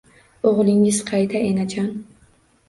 —O’g’lingiz 0.51 1.01
qayda, 1.11 1.43
enajon? 1.51 1.93